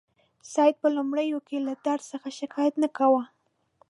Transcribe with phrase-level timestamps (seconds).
[0.53, 3.23] سید په لومړیو کې له درد څخه شکایت نه کاوه.